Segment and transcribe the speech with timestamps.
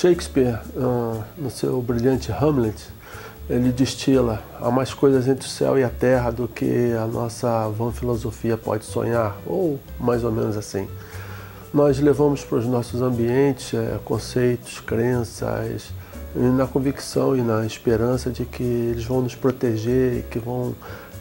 [0.00, 2.86] Shakespeare, uh, no seu brilhante Hamlet,
[3.50, 7.68] ele destila há mais coisas entre o céu e a terra do que a nossa
[7.68, 10.88] vã filosofia pode sonhar, ou mais ou menos assim.
[11.74, 15.92] Nós levamos para os nossos ambientes é, conceitos, crenças,
[16.34, 20.74] na convicção e na esperança de que eles vão nos proteger e que vão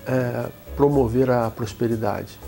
[0.07, 0.45] é,
[0.77, 2.39] promover a prosperidade.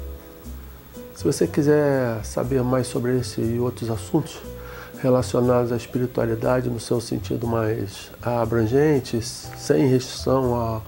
[1.13, 4.39] Se você quiser saber mais sobre esse e outros assuntos,
[5.01, 10.83] relacionados à espiritualidade no seu sentido mais abrangente, sem restrição ao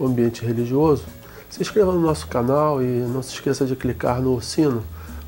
[0.00, 1.04] ambiente religioso,
[1.48, 4.82] se inscreva no nosso canal e não se esqueça de clicar no sino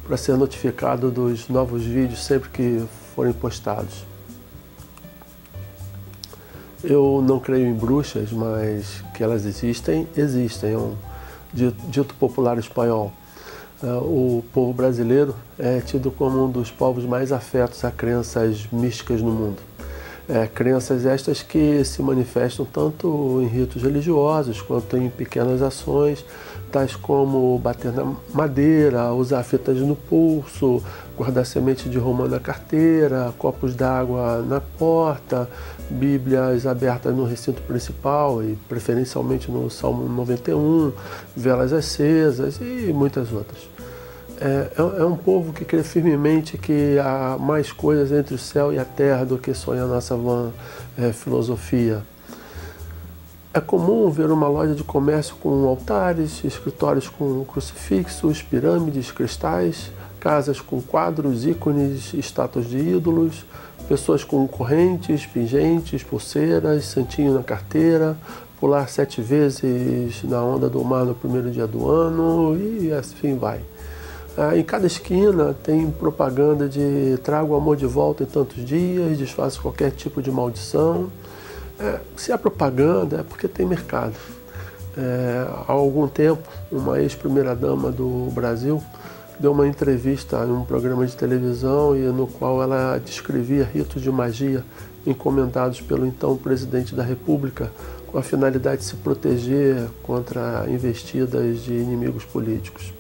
[0.04, 4.04] para ser notificado dos novos vídeos sempre que forem postados.
[6.84, 10.74] Eu não creio em bruxas, mas que elas existem, existem.
[10.74, 10.94] É um
[11.52, 13.12] dito popular espanhol.
[13.82, 19.20] É, o povo brasileiro é tido como um dos povos mais afetos a crenças místicas
[19.20, 19.58] no mundo.
[20.28, 26.24] É, crenças estas que se manifestam tanto em ritos religiosos quanto em pequenas ações,
[26.72, 30.82] tais como bater na madeira, usar fitas no pulso,
[31.16, 35.48] guardar semente de romã na carteira, copos d'água na porta,
[35.88, 40.92] bíblias abertas no recinto principal e preferencialmente no Salmo 91,
[41.36, 43.75] velas acesas e muitas outras.
[44.38, 48.72] É, é, é, um povo que crê firmemente que há mais coisas entre o céu
[48.72, 50.50] e a terra do que sonha a nossa vã
[50.98, 52.02] é, filosofia.
[53.54, 60.60] É comum ver uma loja de comércio com altares, escritórios com crucifixos, pirâmides, cristais, casas
[60.60, 63.46] com quadros, ícones, estátuas de ídolos,
[63.88, 68.18] pessoas com correntes, pingentes, pulseiras, santinho na carteira,
[68.60, 73.60] pular sete vezes na onda do mar no primeiro dia do ano e assim vai.
[74.38, 79.16] Ah, em cada esquina tem propaganda de traga o amor de volta em tantos dias,
[79.16, 81.10] desfaça qualquer tipo de maldição.
[81.80, 84.14] É, se é propaganda é porque tem mercado.
[84.94, 88.82] É, há algum tempo, uma ex-primeira-dama do Brasil
[89.40, 94.10] deu uma entrevista em um programa de televisão e no qual ela descrevia ritos de
[94.10, 94.62] magia
[95.06, 97.70] encomendados pelo então presidente da República
[98.06, 102.95] com a finalidade de se proteger contra investidas de inimigos políticos.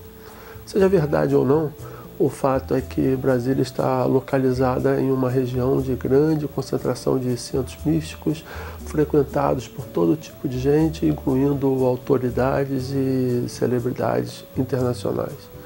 [0.66, 1.72] Seja verdade ou não,
[2.18, 7.76] o fato é que Brasília está localizada em uma região de grande concentração de centros
[7.84, 8.44] místicos,
[8.86, 15.56] frequentados por todo tipo de gente, incluindo autoridades e celebridades internacionais.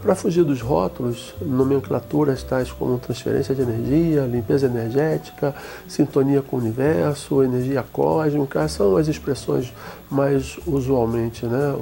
[0.00, 5.52] Para fugir dos rótulos, nomenclaturas tais como transferência de energia, limpeza energética,
[5.88, 9.74] sintonia com o universo, energia cósmica, são as expressões
[10.08, 11.76] mais usualmente, né,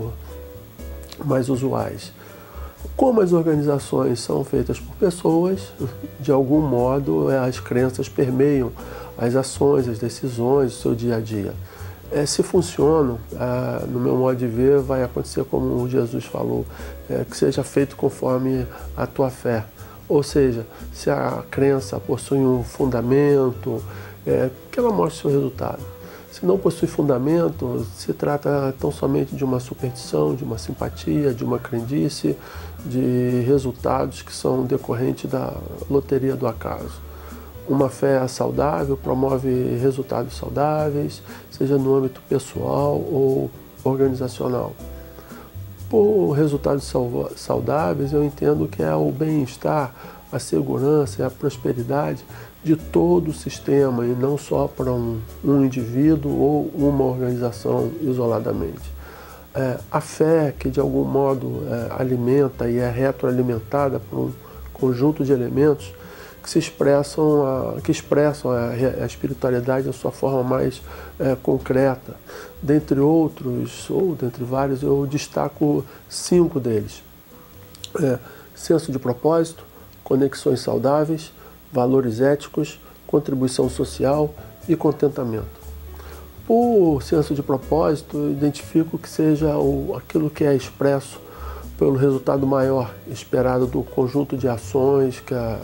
[1.23, 2.11] mais usuais.
[2.95, 5.73] Como as organizações são feitas por pessoas,
[6.21, 8.71] de algum modo as crenças permeiam
[9.17, 11.55] as ações, as decisões, o seu dia a dia
[12.11, 16.65] é, se funcionam, ah, no meu modo de ver, vai acontecer como Jesus falou,
[17.11, 19.65] é, que seja feito conforme a tua fé.
[20.09, 23.83] Ou seja, se a crença possui um fundamento,
[24.27, 25.83] é, que ela mostre seu resultado.
[26.37, 31.43] Se não possui fundamento, se trata tão somente de uma superstição, de uma simpatia, de
[31.43, 32.37] uma crendice,
[32.85, 35.55] de resultados que são decorrentes da
[35.89, 37.01] loteria do acaso.
[37.67, 43.51] Uma fé saudável promove resultados saudáveis, seja no âmbito pessoal ou
[43.83, 44.75] organizacional.
[45.89, 46.93] Por resultados
[47.37, 49.95] saudáveis, eu entendo que é o bem-estar,
[50.37, 52.25] a segurança e a prosperidade
[52.63, 58.97] de todo o sistema e não só para um, um indivíduo ou uma organização isoladamente.
[59.55, 64.33] É, a fé que de algum modo é, alimenta e é retroalimentada por um
[64.73, 65.95] conjunto de elementos
[66.43, 68.69] que se expressam, a, que expressam a,
[69.03, 70.83] a espiritualidade da sua forma mais
[71.19, 72.15] é, concreta.
[72.63, 77.03] Dentre outros, ou dentre vários, eu destaco cinco deles.
[78.03, 78.19] É,
[78.55, 79.65] senso de propósito,
[80.07, 81.33] conexões saudáveis,
[81.73, 84.33] valores éticos, contribuição social
[84.69, 85.67] e contentamento.
[86.47, 89.53] Por senso de propósito, identifico que seja
[89.97, 91.21] aquilo que é expresso
[91.77, 95.59] pelo resultado maior esperado do conjunto de ações que a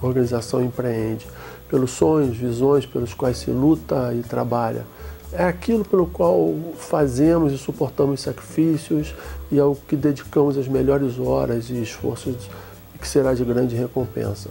[0.00, 1.26] organização empreende,
[1.68, 4.86] pelos sonhos, visões pelos quais se luta e trabalha.
[5.30, 9.14] É aquilo pelo qual fazemos e suportamos sacrifícios
[9.52, 12.48] e ao que dedicamos as melhores horas e esforços
[13.00, 14.50] que será de grande recompensa.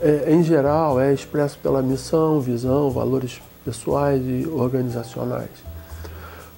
[0.00, 5.50] É, em geral, é expresso pela missão, visão, valores pessoais e organizacionais.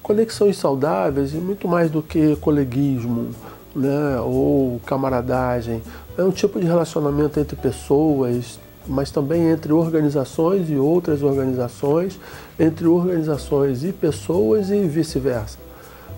[0.03, 3.29] Conexões saudáveis e muito mais do que coleguismo
[3.75, 5.81] né, ou camaradagem.
[6.17, 12.19] É um tipo de relacionamento entre pessoas mas também entre organizações e outras organizações,
[12.57, 15.57] entre organizações e pessoas e vice-versa,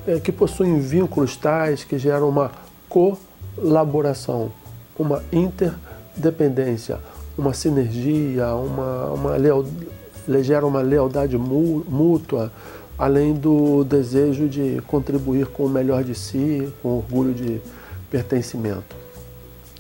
[0.08, 2.52] é, que possuem vínculos tais que geram uma
[2.88, 4.52] colaboração,
[5.00, 7.00] uma interdependência,
[7.38, 9.66] uma sinergia, uma, uma leal,
[10.42, 12.51] gera uma lealdade mútua,
[12.98, 17.62] além do desejo de contribuir com o melhor de si, com orgulho de
[18.12, 18.96] pertencimento.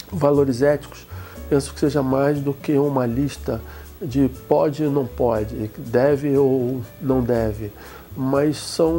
[0.09, 1.05] Valores éticos,
[1.49, 3.61] penso que seja mais do que uma lista
[4.01, 7.71] de pode ou não pode, deve ou não deve,
[8.15, 8.93] mas são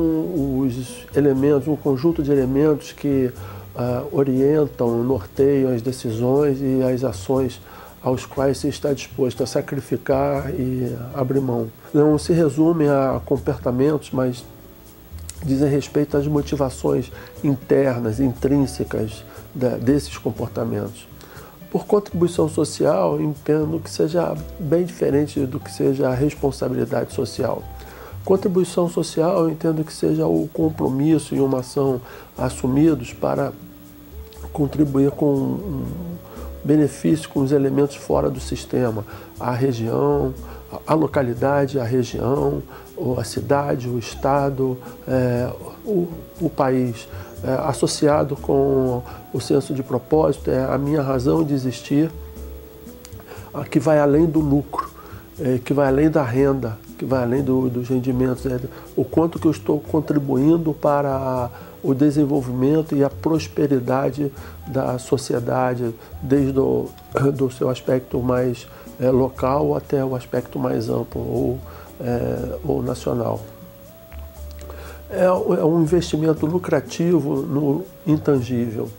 [0.61, 3.33] os elementos, um conjunto de elementos que
[3.81, 7.61] uh, orientam, norteiam as decisões e as ações
[8.03, 11.69] aos quais se está disposto a sacrificar e abrir mão.
[11.93, 14.45] Não se resume a comportamentos, mas
[15.45, 17.11] dizem respeito às motivações
[17.43, 19.25] internas, intrínsecas
[19.83, 21.09] desses comportamentos.
[21.71, 27.63] Por contribuição social, entendo que seja bem diferente do que seja a responsabilidade social.
[28.25, 32.01] Contribuição social, entendo que seja o compromisso e uma ação
[32.37, 33.53] assumidos para
[34.53, 35.85] contribuir com
[36.65, 39.05] benefício com os elementos fora do sistema,
[39.39, 40.35] a região,
[40.87, 42.63] a localidade, a região,
[43.19, 44.77] a cidade, o estado,
[45.09, 45.51] é,
[45.85, 46.09] o,
[46.41, 47.09] o, país,
[47.43, 49.03] é, associado com
[49.33, 52.11] o senso de propósito, é a minha razão de existir,
[53.71, 54.91] que vai além do lucro,
[55.41, 58.61] é, que vai além da renda, que vai além do, dos rendimentos, é,
[58.95, 61.51] o quanto que eu estou contribuindo para
[61.83, 64.31] o desenvolvimento e a prosperidade
[64.67, 66.91] da sociedade, desde o
[67.35, 68.69] do seu aspecto mais
[69.01, 71.59] é, local até o aspecto mais amplo ou,
[71.99, 73.41] é, ou nacional.
[75.09, 78.91] É, é um investimento lucrativo no intangível.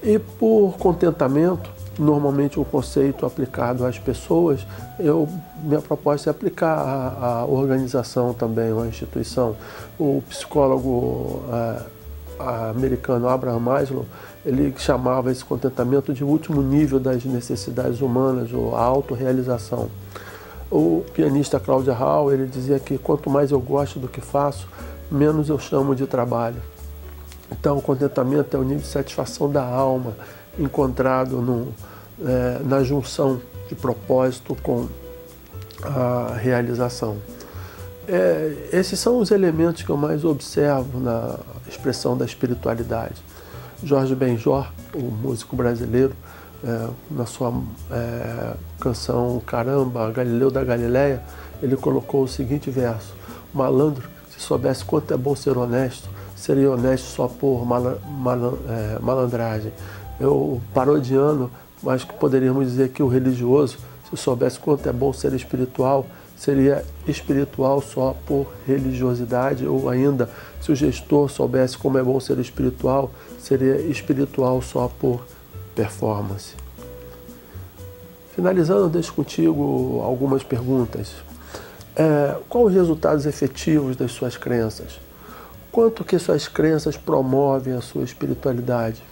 [0.00, 1.68] E por contentamento,
[2.02, 4.66] normalmente o conceito aplicado às pessoas,
[4.98, 5.28] eu,
[5.62, 9.56] minha proposta é aplicar à, organização também, à instituição.
[9.98, 14.06] O psicólogo é, americano Abraham Maslow,
[14.44, 19.88] ele chamava esse contentamento de último nível das necessidades humanas, ou a autorrealização.
[20.70, 24.66] O pianista Cláudia Hall, ele dizia que quanto mais eu gosto do que faço,
[25.10, 26.60] menos eu chamo de trabalho.
[27.50, 30.14] Então, o contentamento é o nível de satisfação da alma
[30.58, 31.74] encontrado no,
[32.24, 34.88] é, na junção de propósito com
[35.82, 37.16] a realização.
[38.06, 41.38] É, esses são os elementos que eu mais observo na
[41.68, 43.22] expressão da espiritualidade.
[43.82, 46.14] Jorge Benjor, o músico brasileiro,
[46.64, 47.52] é, na sua
[47.90, 51.22] é, canção Caramba, Galileu da Galileia,
[51.62, 53.14] ele colocou o seguinte verso:
[53.52, 59.72] Malandro, se soubesse quanto é bom ser honesto, seria honesto só por é, malandragem.
[60.22, 61.50] Eu parodiando,
[61.82, 63.78] mas que poderíamos dizer que o religioso,
[64.08, 70.30] se soubesse quanto é bom ser espiritual, seria espiritual só por religiosidade, ou ainda,
[70.60, 75.24] se o gestor soubesse como é bom ser espiritual, seria espiritual só por
[75.74, 76.54] performance.
[78.36, 81.16] Finalizando, deixo contigo algumas perguntas.
[81.96, 85.00] É, quais os resultados efetivos das suas crenças?
[85.72, 89.02] Quanto que suas crenças promovem a sua espiritualidade?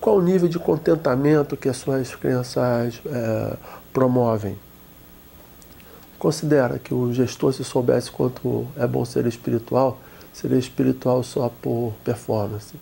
[0.00, 3.56] Qual o nível de contentamento que as suas crenças é,
[3.92, 4.58] promovem?
[6.18, 9.98] Considera que o gestor, se soubesse quanto é bom ser espiritual,
[10.32, 12.74] seria espiritual só por performance.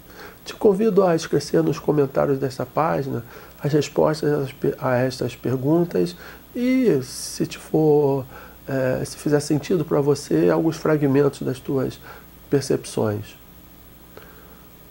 [0.45, 3.25] Te convido a escrever nos comentários dessa página
[3.61, 6.15] as respostas a estas perguntas
[6.55, 8.25] e, se te for,
[8.69, 11.99] é, se fizer sentido para você, alguns fragmentos das tuas
[12.49, 13.37] percepções.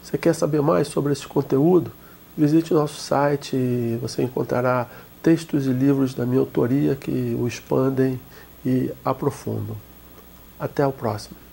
[0.03, 1.89] Você quer saber mais sobre esse conteúdo?
[2.37, 4.87] Visite o nosso site você encontrará
[5.23, 8.19] textos e livros da minha autoria que o expandem
[8.65, 9.75] e aprofundam.
[10.59, 11.46] Até o próximo.